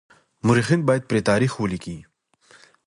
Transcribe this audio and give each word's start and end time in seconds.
مورخين 0.45 0.81
بايد 0.87 1.03
بې 1.03 1.07
پرې 1.09 1.21
تاريخ 1.29 1.51
وليکي. 1.57 1.97